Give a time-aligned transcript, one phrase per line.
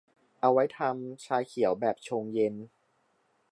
[0.41, 2.55] เอาไว้ทำชาเชียวแบบชงเย็น